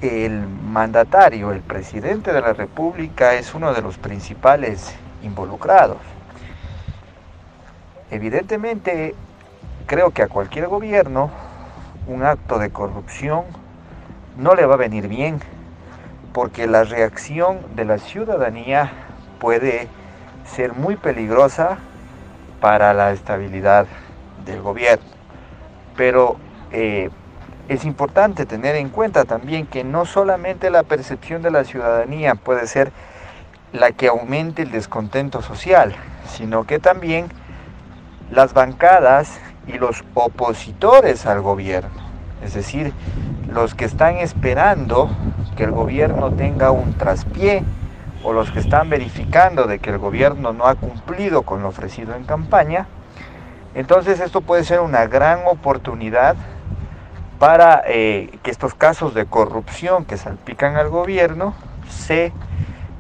el 0.01 0.47
mandatario, 0.47 1.51
el 1.51 1.61
presidente 1.61 2.33
de 2.33 2.41
la 2.41 2.53
República, 2.53 3.35
es 3.35 3.53
uno 3.55 3.73
de 3.73 3.81
los 3.81 3.97
principales 3.97 4.93
involucrados. 5.23 5.97
Evidentemente, 8.13 9.15
creo 9.87 10.11
que 10.11 10.21
a 10.21 10.27
cualquier 10.27 10.67
gobierno 10.67 11.31
un 12.05 12.23
acto 12.23 12.59
de 12.59 12.69
corrupción 12.69 13.41
no 14.37 14.53
le 14.53 14.67
va 14.67 14.75
a 14.75 14.77
venir 14.77 15.07
bien, 15.07 15.39
porque 16.31 16.67
la 16.67 16.83
reacción 16.83 17.57
de 17.75 17.85
la 17.85 17.97
ciudadanía 17.97 18.91
puede 19.39 19.87
ser 20.45 20.73
muy 20.73 20.95
peligrosa 20.95 21.79
para 22.61 22.93
la 22.93 23.13
estabilidad 23.13 23.87
del 24.45 24.61
gobierno. 24.61 25.05
Pero 25.97 26.37
eh, 26.71 27.09
es 27.67 27.83
importante 27.83 28.45
tener 28.45 28.75
en 28.75 28.89
cuenta 28.89 29.25
también 29.25 29.65
que 29.65 29.83
no 29.83 30.05
solamente 30.05 30.69
la 30.69 30.83
percepción 30.83 31.41
de 31.41 31.49
la 31.49 31.63
ciudadanía 31.63 32.35
puede 32.35 32.67
ser 32.67 32.91
la 33.71 33.91
que 33.91 34.07
aumente 34.07 34.61
el 34.61 34.71
descontento 34.71 35.41
social, 35.41 35.95
sino 36.27 36.65
que 36.67 36.77
también 36.77 37.25
las 38.31 38.53
bancadas 38.53 39.39
y 39.67 39.73
los 39.73 40.03
opositores 40.13 41.25
al 41.25 41.41
gobierno, 41.41 42.01
es 42.43 42.53
decir, 42.53 42.93
los 43.51 43.75
que 43.75 43.85
están 43.85 44.17
esperando 44.17 45.09
que 45.55 45.63
el 45.63 45.71
gobierno 45.71 46.31
tenga 46.31 46.71
un 46.71 46.93
traspié 46.93 47.63
o 48.23 48.33
los 48.33 48.51
que 48.51 48.59
están 48.59 48.89
verificando 48.89 49.65
de 49.65 49.79
que 49.79 49.89
el 49.89 49.97
gobierno 49.97 50.53
no 50.53 50.65
ha 50.65 50.75
cumplido 50.75 51.43
con 51.43 51.61
lo 51.61 51.69
ofrecido 51.69 52.15
en 52.15 52.23
campaña, 52.23 52.87
entonces 53.75 54.19
esto 54.19 54.41
puede 54.41 54.63
ser 54.63 54.79
una 54.79 55.05
gran 55.07 55.39
oportunidad 55.45 56.35
para 57.39 57.83
eh, 57.87 58.29
que 58.43 58.51
estos 58.51 58.73
casos 58.73 59.13
de 59.13 59.25
corrupción 59.25 60.05
que 60.05 60.17
salpican 60.17 60.77
al 60.77 60.89
gobierno 60.89 61.53
se, 61.89 62.31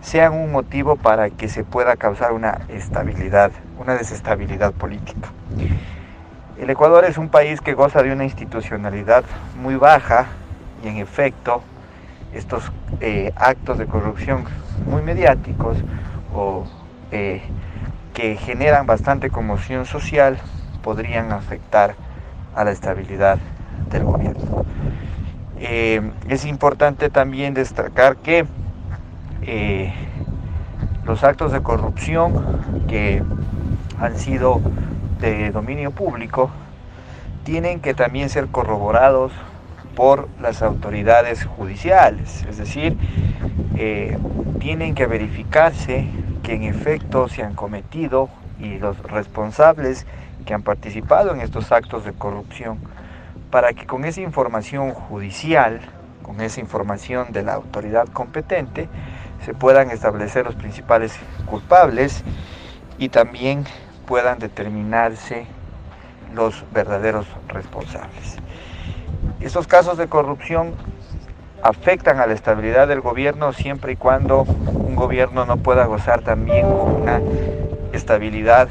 sean 0.01 0.33
un 0.33 0.51
motivo 0.51 0.95
para 0.95 1.29
que 1.29 1.47
se 1.47 1.63
pueda 1.63 1.95
causar 1.95 2.33
una 2.33 2.61
estabilidad, 2.67 3.51
una 3.83 3.95
desestabilidad 3.95 4.71
política. 4.73 5.29
El 6.57 6.69
Ecuador 6.69 7.03
es 7.05 7.17
un 7.17 7.29
país 7.29 7.59
que 7.59 7.73
goza 7.73 8.01
de 8.01 8.13
una 8.13 8.23
institucionalidad 8.23 9.25
muy 9.61 9.75
baja 9.75 10.27
y 10.83 10.87
en 10.87 10.97
efecto 10.97 11.61
estos 12.33 12.71
eh, 13.01 13.33
actos 13.35 13.77
de 13.77 13.85
corrupción 13.85 14.45
muy 14.85 15.01
mediáticos 15.01 15.77
o 16.33 16.65
eh, 17.11 17.41
que 18.13 18.37
generan 18.37 18.85
bastante 18.85 19.29
conmoción 19.29 19.85
social 19.85 20.37
podrían 20.81 21.31
afectar 21.31 21.95
a 22.55 22.63
la 22.63 22.71
estabilidad 22.71 23.37
del 23.91 24.03
gobierno. 24.05 24.65
Eh, 25.59 26.01
es 26.29 26.45
importante 26.45 27.09
también 27.09 27.53
destacar 27.53 28.17
que 28.17 28.45
los 31.05 31.23
actos 31.25 31.51
de 31.51 31.61
corrupción 31.61 32.85
que 32.87 33.21
han 34.03 34.19
sido 34.19 34.59
de 35.21 35.51
dominio 35.51 35.91
público 35.91 36.51
tienen 37.45 37.79
que 37.79 37.93
también 37.93 38.29
ser 38.29 38.47
corroborados 38.47 39.31
por 39.95 40.27
las 40.41 40.61
autoridades 40.61 41.45
judiciales, 41.45 42.45
es 42.49 42.57
decir, 42.57 42.97
eh, 43.77 44.17
tienen 44.59 44.93
que 44.93 45.07
verificarse 45.07 46.07
que 46.41 46.53
en 46.53 46.63
efecto 46.63 47.29
se 47.29 47.43
han 47.43 47.53
cometido 47.53 48.29
y 48.59 48.77
los 48.77 48.97
responsables 49.03 50.05
que 50.45 50.53
han 50.53 50.63
participado 50.63 51.33
en 51.33 51.39
estos 51.39 51.71
actos 51.71 52.03
de 52.03 52.11
corrupción 52.11 52.79
para 53.51 53.73
que 53.73 53.85
con 53.85 54.03
esa 54.03 54.19
información 54.19 54.91
judicial, 54.91 55.79
con 56.23 56.41
esa 56.41 56.59
información 56.59 57.31
de 57.31 57.43
la 57.43 57.53
autoridad 57.53 58.07
competente, 58.07 58.89
se 59.45 59.53
puedan 59.53 59.91
establecer 59.91 60.45
los 60.45 60.55
principales 60.55 61.13
culpables 61.45 62.23
y 62.97 63.09
también 63.09 63.65
puedan 64.05 64.39
determinarse 64.39 65.45
los 66.33 66.63
verdaderos 66.73 67.25
responsables. 67.47 68.37
Estos 69.39 69.67
casos 69.67 69.97
de 69.97 70.07
corrupción 70.07 70.73
afectan 71.61 72.19
a 72.19 72.27
la 72.27 72.33
estabilidad 72.33 72.87
del 72.87 73.01
gobierno 73.01 73.53
siempre 73.53 73.93
y 73.93 73.95
cuando 73.95 74.41
un 74.41 74.95
gobierno 74.95 75.45
no 75.45 75.57
pueda 75.57 75.85
gozar 75.85 76.21
también 76.21 76.67
con 76.67 77.01
una 77.01 77.21
estabilidad 77.93 78.67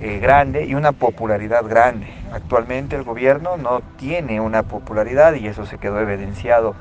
eh, 0.00 0.18
grande 0.18 0.64
y 0.64 0.74
una 0.74 0.92
popularidad 0.92 1.64
grande. 1.66 2.06
Actualmente 2.32 2.96
el 2.96 3.02
gobierno 3.02 3.58
no 3.58 3.82
tiene 3.98 4.40
una 4.40 4.62
popularidad 4.62 5.34
y 5.34 5.46
eso 5.46 5.66
se 5.66 5.76
quedó 5.76 6.00
evidenciado 6.00 6.74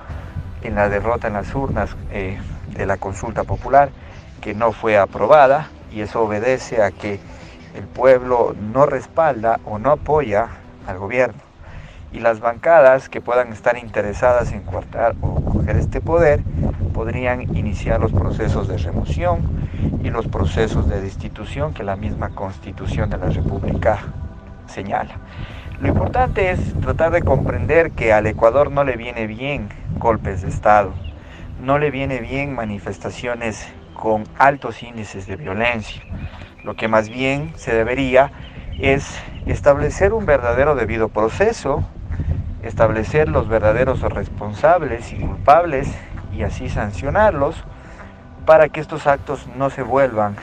en 0.61 0.75
la 0.75 0.87
derrota 0.87 1.27
en 1.27 1.33
las 1.33 1.53
urnas 1.53 1.95
eh, 2.11 2.37
de 2.69 2.85
la 2.85 2.97
consulta 2.97 3.43
popular 3.43 3.89
que 4.39 4.53
no 4.53 4.71
fue 4.71 4.97
aprobada 4.97 5.69
y 5.91 6.01
eso 6.01 6.21
obedece 6.21 6.83
a 6.83 6.91
que 6.91 7.19
el 7.75 7.85
pueblo 7.85 8.55
no 8.73 8.85
respalda 8.85 9.59
o 9.65 9.79
no 9.79 9.91
apoya 9.91 10.47
al 10.87 10.97
gobierno. 10.97 11.41
Y 12.11 12.19
las 12.19 12.39
bancadas 12.39 13.07
que 13.07 13.21
puedan 13.21 13.53
estar 13.53 13.77
interesadas 13.77 14.51
en 14.51 14.61
coartar 14.61 15.15
o 15.21 15.35
coger 15.41 15.77
este 15.77 16.01
poder 16.01 16.41
podrían 16.93 17.55
iniciar 17.55 17.99
los 17.99 18.11
procesos 18.11 18.67
de 18.67 18.77
remoción 18.77 19.41
y 20.03 20.09
los 20.09 20.27
procesos 20.27 20.89
de 20.89 21.01
destitución 21.01 21.73
que 21.73 21.83
la 21.83 21.95
misma 21.95 22.29
constitución 22.29 23.09
de 23.09 23.17
la 23.17 23.29
República 23.29 23.99
señala. 24.67 25.15
Lo 25.79 25.87
importante 25.87 26.51
es 26.51 26.59
tratar 26.81 27.11
de 27.11 27.21
comprender 27.21 27.91
que 27.91 28.11
al 28.11 28.25
Ecuador 28.27 28.71
no 28.71 28.83
le 28.83 28.97
viene 28.97 29.27
bien 29.27 29.69
golpes 29.97 30.41
de 30.41 30.49
Estado, 30.49 30.93
no 31.61 31.77
le 31.77 31.91
viene 31.91 32.19
bien 32.19 32.53
manifestaciones 32.53 33.67
con 33.99 34.23
altos 34.37 34.81
índices 34.81 35.27
de 35.27 35.35
violencia. 35.35 36.01
Lo 36.63 36.75
que 36.75 36.87
más 36.87 37.09
bien 37.09 37.51
se 37.57 37.75
debería 37.75 38.31
es 38.79 39.19
establecer 39.45 40.13
un 40.13 40.25
verdadero 40.25 40.73
debido 40.73 41.09
proceso, 41.09 41.83
establecer 42.63 43.27
los 43.27 43.49
verdaderos 43.49 43.99
responsables 44.01 45.11
y 45.11 45.17
culpables 45.17 45.89
y 46.33 46.43
así 46.43 46.69
sancionarlos 46.69 47.61
para 48.45 48.69
que 48.69 48.79
estos 48.79 49.05
actos 49.05 49.49
no 49.57 49.69
se 49.69 49.83
vuelvan 49.83 50.37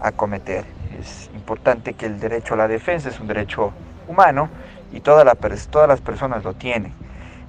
a 0.00 0.12
cometer. 0.12 0.64
Es 0.98 1.30
importante 1.34 1.92
que 1.92 2.06
el 2.06 2.18
derecho 2.18 2.54
a 2.54 2.56
la 2.56 2.66
defensa 2.68 3.10
es 3.10 3.20
un 3.20 3.26
derecho 3.26 3.74
humano 4.08 4.48
y 4.90 5.00
todas 5.00 5.26
las 5.26 5.36
personas 6.00 6.44
lo 6.44 6.54
tienen. 6.54 6.94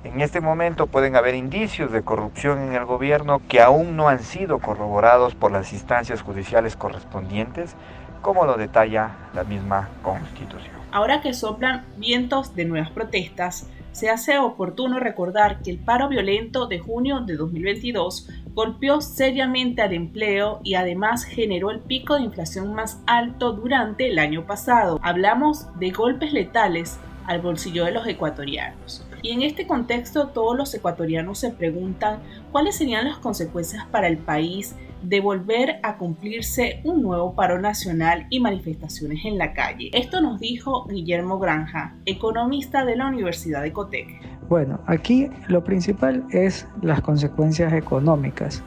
En 0.03 0.19
este 0.19 0.41
momento 0.41 0.87
pueden 0.87 1.15
haber 1.15 1.35
indicios 1.35 1.91
de 1.91 2.01
corrupción 2.01 2.59
en 2.59 2.73
el 2.73 2.85
gobierno 2.85 3.39
que 3.47 3.61
aún 3.61 3.95
no 3.95 4.07
han 4.07 4.23
sido 4.23 4.57
corroborados 4.57 5.35
por 5.35 5.51
las 5.51 5.73
instancias 5.73 6.23
judiciales 6.23 6.75
correspondientes, 6.75 7.75
como 8.23 8.45
lo 8.45 8.57
detalla 8.57 9.11
la 9.35 9.43
misma 9.43 9.89
Constitución. 10.01 10.75
Ahora 10.91 11.21
que 11.21 11.33
soplan 11.33 11.85
vientos 11.97 12.55
de 12.55 12.65
nuevas 12.65 12.89
protestas, 12.89 13.69
se 13.91 14.09
hace 14.09 14.39
oportuno 14.39 14.99
recordar 14.99 15.61
que 15.61 15.69
el 15.69 15.77
paro 15.77 16.09
violento 16.09 16.65
de 16.65 16.79
junio 16.79 17.19
de 17.19 17.35
2022 17.35 18.27
golpeó 18.53 19.01
seriamente 19.01 19.83
al 19.83 19.93
empleo 19.93 20.61
y 20.63 20.75
además 20.75 21.25
generó 21.25 21.69
el 21.69 21.79
pico 21.79 22.15
de 22.15 22.23
inflación 22.23 22.73
más 22.73 23.01
alto 23.05 23.53
durante 23.53 24.07
el 24.07 24.17
año 24.17 24.47
pasado. 24.47 24.99
Hablamos 25.03 25.67
de 25.77 25.91
golpes 25.91 26.33
letales 26.33 26.99
al 27.27 27.41
bolsillo 27.41 27.85
de 27.85 27.91
los 27.91 28.07
ecuatorianos. 28.07 29.05
Y 29.21 29.31
en 29.31 29.41
este 29.43 29.67
contexto 29.67 30.27
todos 30.27 30.57
los 30.57 30.73
ecuatorianos 30.73 31.39
se 31.39 31.51
preguntan 31.51 32.19
cuáles 32.51 32.75
serían 32.75 33.05
las 33.05 33.17
consecuencias 33.17 33.85
para 33.87 34.07
el 34.07 34.17
país 34.17 34.75
de 35.03 35.19
volver 35.19 35.79
a 35.83 35.97
cumplirse 35.97 36.81
un 36.83 37.01
nuevo 37.01 37.33
paro 37.33 37.59
nacional 37.59 38.27
y 38.29 38.39
manifestaciones 38.39 39.25
en 39.25 39.37
la 39.37 39.53
calle. 39.53 39.89
Esto 39.93 40.21
nos 40.21 40.39
dijo 40.39 40.85
Guillermo 40.87 41.39
Granja, 41.39 41.95
economista 42.05 42.85
de 42.85 42.95
la 42.95 43.07
Universidad 43.07 43.63
de 43.63 43.73
Cotec. 43.73 44.07
Bueno, 44.47 44.79
aquí 44.85 45.29
lo 45.47 45.63
principal 45.63 46.25
es 46.31 46.67
las 46.81 47.01
consecuencias 47.01 47.73
económicas. 47.73 48.61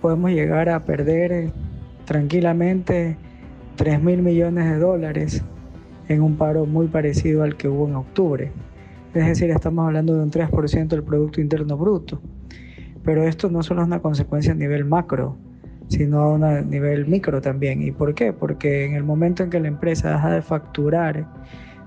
Podemos 0.00 0.32
llegar 0.32 0.68
a 0.68 0.84
perder 0.84 1.52
tranquilamente 2.06 3.16
3 3.76 4.02
mil 4.02 4.22
millones 4.22 4.68
de 4.70 4.78
dólares 4.78 5.42
en 6.08 6.22
un 6.22 6.36
paro 6.36 6.66
muy 6.66 6.88
parecido 6.88 7.42
al 7.42 7.56
que 7.56 7.68
hubo 7.68 7.86
en 7.86 7.96
octubre. 7.96 8.52
Es 9.14 9.26
decir, 9.26 9.50
estamos 9.50 9.86
hablando 9.86 10.14
de 10.14 10.22
un 10.22 10.30
3% 10.30 10.88
del 10.88 11.02
Producto 11.02 11.40
Interno 11.40 11.76
Bruto. 11.76 12.20
Pero 13.04 13.24
esto 13.24 13.50
no 13.50 13.62
solo 13.62 13.82
es 13.82 13.86
una 13.86 14.00
consecuencia 14.00 14.52
a 14.52 14.54
nivel 14.54 14.84
macro, 14.86 15.36
sino 15.88 16.20
a 16.20 16.32
un 16.32 16.70
nivel 16.70 17.06
micro 17.06 17.42
también. 17.42 17.82
¿Y 17.82 17.90
por 17.90 18.14
qué? 18.14 18.32
Porque 18.32 18.86
en 18.86 18.94
el 18.94 19.04
momento 19.04 19.42
en 19.42 19.50
que 19.50 19.60
la 19.60 19.68
empresa 19.68 20.12
deja 20.12 20.30
de 20.30 20.40
facturar, 20.40 21.26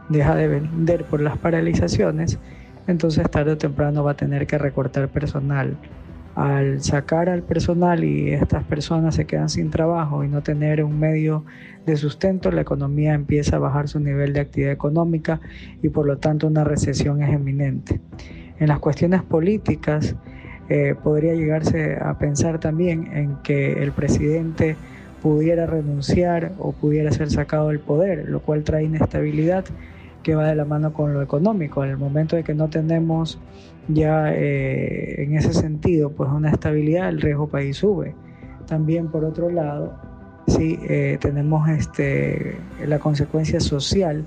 deja 0.10 0.36
de 0.36 0.48
vender 0.48 1.06
por 1.06 1.20
las 1.22 1.38
paralizaciones, 1.38 2.38
entonces 2.88 3.28
tarde 3.32 3.54
o 3.54 3.58
temprano 3.58 4.04
va 4.04 4.12
a 4.12 4.16
tener 4.16 4.46
que 4.46 4.60
recortar 4.60 5.08
personal. 5.08 5.76
Al 6.36 6.84
sacar 6.84 7.30
al 7.30 7.44
personal 7.44 8.04
y 8.04 8.34
estas 8.34 8.64
personas 8.66 9.16
se 9.16 9.26
quedan 9.26 9.50
sin 9.50 9.72
trabajo 9.72 10.24
y 10.24 10.28
no 10.28 10.44
tener 10.44 10.84
un 10.84 11.00
medio 11.00 11.46
de 11.86 11.96
sustento, 11.96 12.52
la 12.52 12.62
economía 12.62 13.14
empieza 13.14 13.56
a 13.56 13.60
bajar 13.60 13.88
su 13.88 14.02
nivel 14.02 14.34
de 14.34 14.42
actividad 14.42 14.74
económica 14.74 15.40
y 15.82 15.90
por 15.90 16.06
lo 16.06 16.18
tanto 16.18 16.48
una 16.48 16.66
recesión 16.66 17.24
es 17.24 17.34
eminente. 17.34 18.02
En 18.60 18.68
las 18.68 18.80
cuestiones 18.80 19.24
políticas, 19.24 20.16
eh, 20.68 20.96
podría 21.02 21.36
llegarse 21.36 21.98
a 22.02 22.18
pensar 22.18 22.60
también 22.60 23.10
en 23.14 23.38
que 23.44 23.84
el 23.84 23.92
presidente 23.92 24.76
pudiera 25.22 25.68
renunciar 25.68 26.52
o 26.60 26.72
pudiera 26.72 27.12
ser 27.12 27.30
sacado 27.30 27.70
del 27.70 27.80
poder, 27.80 28.28
lo 28.28 28.42
cual 28.42 28.64
trae 28.64 28.84
inestabilidad 28.84 29.64
que 30.26 30.34
va 30.34 30.48
de 30.48 30.56
la 30.56 30.66
mano 30.66 30.92
con 30.92 31.14
lo 31.14 31.22
económico. 31.22 31.84
En 31.84 31.92
el 31.92 31.98
momento 31.98 32.36
de 32.36 32.44
que 32.44 32.56
no 32.56 32.68
tenemos 32.68 33.40
ya 33.88 34.34
eh, 34.34 35.22
en 35.22 35.38
ese 35.38 35.54
sentido 35.54 36.10
pues 36.10 36.32
una 36.32 36.50
estabilidad, 36.50 37.10
el 37.10 37.22
riesgo 37.22 37.48
país 37.48 37.78
sube. 37.78 38.16
También 38.66 39.10
por 39.10 39.24
otro 39.24 39.52
lado, 39.52 39.94
sí 40.48 40.80
eh, 40.90 41.20
tenemos 41.22 41.70
este, 41.70 42.58
la 42.88 42.98
consecuencia 42.98 43.60
social 43.60 44.26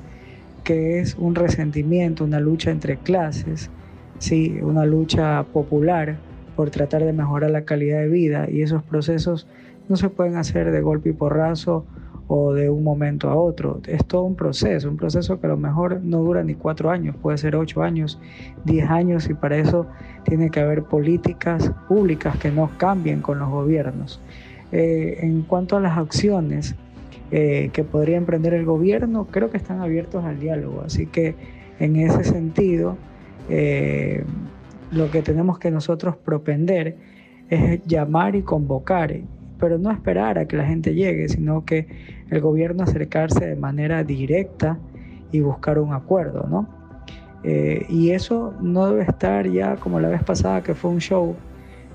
que 0.62 1.00
es 1.00 1.16
un 1.16 1.34
resentimiento, 1.34 2.22
una 2.22 2.38
lucha 2.38 2.70
entre 2.70 2.98
clases, 2.98 3.68
sí, 4.18 4.56
una 4.62 4.86
lucha 4.86 5.42
popular 5.52 6.16
por 6.54 6.70
tratar 6.70 7.02
de 7.02 7.12
mejorar 7.12 7.50
la 7.50 7.64
calidad 7.64 7.98
de 7.98 8.08
vida 8.08 8.48
y 8.48 8.62
esos 8.62 8.84
procesos 8.84 9.48
no 9.88 9.96
se 9.96 10.10
pueden 10.10 10.36
hacer 10.36 10.70
de 10.70 10.80
golpe 10.80 11.08
y 11.08 11.12
porrazo 11.12 11.86
o 12.28 12.52
de 12.52 12.70
un 12.70 12.84
momento 12.84 13.28
a 13.28 13.34
otro. 13.34 13.80
Es 13.86 14.04
todo 14.04 14.22
un 14.22 14.36
proceso, 14.36 14.88
un 14.88 14.96
proceso 14.96 15.40
que 15.40 15.46
a 15.46 15.50
lo 15.50 15.56
mejor 15.56 16.00
no 16.02 16.18
dura 16.18 16.44
ni 16.44 16.54
cuatro 16.54 16.90
años, 16.90 17.16
puede 17.16 17.38
ser 17.38 17.56
ocho 17.56 17.82
años, 17.82 18.20
diez 18.64 18.88
años 18.88 19.28
y 19.28 19.34
para 19.34 19.56
eso 19.56 19.86
tiene 20.24 20.50
que 20.50 20.60
haber 20.60 20.84
políticas 20.84 21.72
públicas 21.88 22.36
que 22.38 22.50
no 22.50 22.70
cambien 22.76 23.20
con 23.20 23.38
los 23.38 23.48
gobiernos. 23.48 24.20
Eh, 24.70 25.18
en 25.22 25.42
cuanto 25.42 25.76
a 25.76 25.80
las 25.80 25.96
acciones 25.96 26.76
eh, 27.30 27.70
que 27.72 27.82
podría 27.82 28.18
emprender 28.18 28.54
el 28.54 28.64
gobierno, 28.64 29.26
creo 29.30 29.50
que 29.50 29.56
están 29.56 29.80
abiertos 29.80 30.24
al 30.24 30.38
diálogo, 30.38 30.82
así 30.84 31.06
que 31.06 31.34
en 31.80 31.96
ese 31.96 32.24
sentido... 32.24 32.96
Eh, 33.50 34.24
lo 34.90 35.10
que 35.10 35.22
tenemos 35.22 35.58
que 35.58 35.70
nosotros 35.70 36.16
propender 36.16 36.96
es 37.50 37.84
llamar 37.86 38.36
y 38.36 38.42
convocar, 38.42 39.14
pero 39.58 39.78
no 39.78 39.90
esperar 39.90 40.38
a 40.38 40.46
que 40.46 40.56
la 40.56 40.64
gente 40.64 40.94
llegue, 40.94 41.28
sino 41.28 41.64
que 41.64 41.86
el 42.30 42.40
gobierno 42.40 42.84
acercarse 42.84 43.46
de 43.46 43.56
manera 43.56 44.04
directa 44.04 44.78
y 45.32 45.40
buscar 45.40 45.78
un 45.78 45.92
acuerdo, 45.92 46.46
¿no? 46.48 46.68
Eh, 47.44 47.86
y 47.88 48.10
eso 48.10 48.54
no 48.60 48.88
debe 48.88 49.02
estar 49.02 49.48
ya 49.48 49.76
como 49.76 50.00
la 50.00 50.08
vez 50.08 50.22
pasada 50.22 50.62
que 50.62 50.74
fue 50.74 50.90
un 50.90 51.00
show 51.00 51.36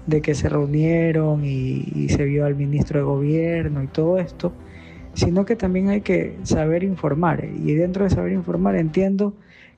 de 0.08 0.22
que 0.22 0.36
se 0.36 0.48
reunieron 0.50 1.44
y, 1.44 1.86
y 1.96 2.10
se 2.10 2.24
vio 2.26 2.46
al 2.46 2.56
ministro 2.56 3.00
de 3.00 3.06
gobierno 3.06 3.84
y 3.84 3.88
todo 3.88 4.18
esto, 4.18 4.54
sino 5.14 5.46
que 5.46 5.56
también 5.56 5.90
hay 5.90 6.02
que 6.02 6.38
saber 6.44 6.84
informar. 6.84 7.46
Y 7.46 7.74
dentro 7.74 8.04
de 8.04 8.10
saber 8.10 8.34
informar 8.34 8.76
entiendo 8.76 9.34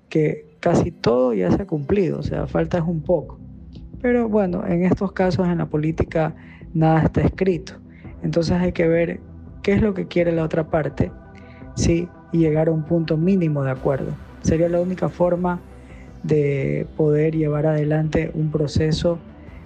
que 0.10 0.46
casi 0.60 0.92
todo 0.92 1.34
ya 1.34 1.52
se 1.52 1.62
ha 1.62 1.68
cumplido, 1.68 2.20
o 2.20 2.24
sea, 2.24 2.48
falta 2.48 2.78
es 2.78 2.84
un 2.84 3.02
poco. 3.02 3.40
Pero 4.02 4.30
bueno, 4.30 4.66
en 4.68 4.84
estos 4.84 5.12
casos 5.12 5.48
en 5.48 5.58
la 5.58 5.66
política 5.68 6.36
nada 6.76 7.02
está 7.02 7.22
escrito. 7.22 7.74
Entonces 8.22 8.54
hay 8.58 8.72
que 8.72 8.88
ver 8.88 9.20
qué 9.64 9.74
es 9.74 9.82
lo 9.82 9.96
que 9.96 10.06
quiere 10.06 10.32
la 10.32 10.44
otra 10.44 10.66
parte, 10.66 11.12
sí, 11.76 12.08
y 12.32 12.38
llegar 12.38 12.68
a 12.68 12.72
un 12.72 12.84
punto 12.84 13.18
mínimo 13.18 13.64
de 13.64 13.72
acuerdo. 13.72 14.12
Sería 14.42 14.70
la 14.70 14.80
única 14.80 15.10
forma 15.10 15.60
de 16.22 16.86
poder 16.96 17.36
llevar 17.36 17.66
adelante 17.66 18.32
un 18.36 18.52
proceso 18.52 19.18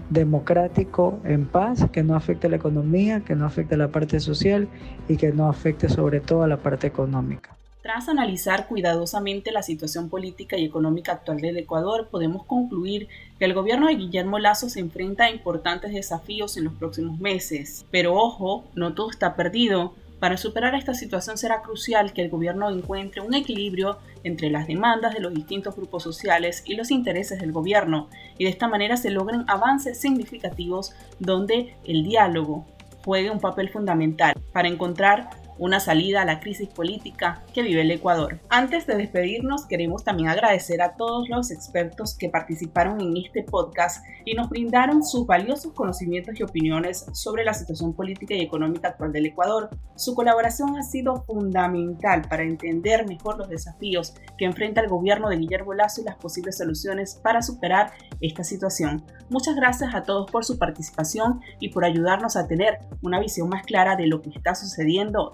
democrático 0.09 1.19
en 1.23 1.45
paz, 1.45 1.85
que 1.91 2.03
no 2.03 2.15
afecte 2.15 2.47
a 2.47 2.49
la 2.49 2.55
economía, 2.55 3.21
que 3.21 3.35
no 3.35 3.45
afecte 3.45 3.75
a 3.75 3.77
la 3.77 3.89
parte 3.89 4.19
social 4.19 4.67
y 5.07 5.17
que 5.17 5.31
no 5.31 5.49
afecte 5.49 5.89
sobre 5.89 6.19
todo 6.19 6.43
a 6.43 6.47
la 6.47 6.57
parte 6.57 6.87
económica. 6.87 7.55
Tras 7.91 8.07
analizar 8.07 8.67
cuidadosamente 8.67 9.51
la 9.51 9.63
situación 9.63 10.09
política 10.09 10.55
y 10.55 10.63
económica 10.63 11.13
actual 11.13 11.41
del 11.41 11.57
Ecuador, 11.57 12.07
podemos 12.11 12.45
concluir 12.45 13.07
que 13.39 13.45
el 13.45 13.55
gobierno 13.55 13.87
de 13.87 13.95
Guillermo 13.95 14.37
Lazo 14.37 14.69
se 14.69 14.79
enfrenta 14.79 15.23
a 15.23 15.31
importantes 15.31 15.91
desafíos 15.91 16.55
en 16.55 16.65
los 16.65 16.73
próximos 16.75 17.19
meses. 17.19 17.83
Pero 17.89 18.13
ojo, 18.13 18.63
no 18.75 18.93
todo 18.93 19.09
está 19.09 19.35
perdido. 19.35 19.95
Para 20.19 20.37
superar 20.37 20.75
esta 20.75 20.93
situación 20.93 21.39
será 21.39 21.63
crucial 21.63 22.13
que 22.13 22.21
el 22.21 22.29
gobierno 22.29 22.69
encuentre 22.69 23.21
un 23.21 23.33
equilibrio 23.33 23.97
entre 24.23 24.51
las 24.51 24.67
demandas 24.67 25.15
de 25.15 25.21
los 25.21 25.33
distintos 25.33 25.75
grupos 25.75 26.03
sociales 26.03 26.61
y 26.67 26.75
los 26.75 26.91
intereses 26.91 27.39
del 27.39 27.51
gobierno, 27.51 28.07
y 28.37 28.43
de 28.43 28.51
esta 28.51 28.67
manera 28.67 28.97
se 28.97 29.09
logren 29.09 29.45
avances 29.47 29.99
significativos 29.99 30.93
donde 31.17 31.73
el 31.87 32.03
diálogo 32.03 32.67
juegue 33.03 33.31
un 33.31 33.39
papel 33.39 33.69
fundamental 33.69 34.35
para 34.53 34.67
encontrar 34.67 35.31
una 35.59 35.79
salida 35.79 36.21
a 36.21 36.25
la 36.25 36.39
crisis 36.39 36.69
política 36.69 37.43
que 37.53 37.61
vive 37.61 37.81
el 37.81 37.91
Ecuador. 37.91 38.39
Antes 38.49 38.87
de 38.87 38.95
despedirnos, 38.95 39.65
queremos 39.67 40.03
también 40.03 40.29
agradecer 40.29 40.81
a 40.81 40.95
todos 40.95 41.29
los 41.29 41.51
expertos 41.51 42.15
que 42.17 42.29
participaron 42.29 42.99
en 43.01 43.17
este 43.17 43.43
podcast 43.43 44.03
y 44.25 44.33
nos 44.33 44.49
brindaron 44.49 45.03
sus 45.03 45.27
valiosos 45.27 45.73
conocimientos 45.73 46.39
y 46.39 46.43
opiniones 46.43 47.05
sobre 47.13 47.43
la 47.43 47.53
situación 47.53 47.93
política 47.93 48.33
y 48.33 48.41
económica 48.41 48.89
actual 48.89 49.11
del 49.11 49.27
Ecuador. 49.27 49.69
Su 49.95 50.15
colaboración 50.15 50.77
ha 50.77 50.83
sido 50.83 51.23
fundamental 51.23 52.21
para 52.29 52.43
entender 52.43 53.05
mejor 53.05 53.37
los 53.37 53.49
desafíos 53.49 54.15
que 54.37 54.45
enfrenta 54.45 54.81
el 54.81 54.87
gobierno 54.87 55.29
de 55.29 55.37
Guillermo 55.37 55.73
Lazo 55.73 56.01
y 56.01 56.05
las 56.05 56.15
posibles 56.15 56.57
soluciones 56.57 57.19
para 57.21 57.41
superar 57.41 57.91
esta 58.21 58.43
situación. 58.43 59.03
Muchas 59.29 59.55
gracias 59.55 59.93
a 59.93 60.03
todos 60.03 60.31
por 60.31 60.45
su 60.45 60.57
participación 60.57 61.41
y 61.59 61.69
por 61.69 61.83
ayudarnos 61.83 62.35
a 62.35 62.47
tener 62.47 62.79
una 63.01 63.19
visión 63.19 63.49
más 63.49 63.63
clara 63.63 63.95
de 63.95 64.07
lo 64.07 64.21
que 64.21 64.29
está 64.29 64.55
sucediendo 64.55 65.33